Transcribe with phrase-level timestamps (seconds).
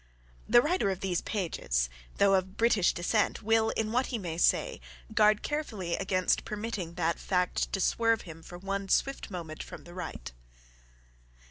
[0.49, 4.81] The writer of these pages, though of British descent, will, in what he may say,
[5.13, 9.93] guard carefully against permitting that fact to swerve him for one swift moment from the
[9.93, 10.31] right.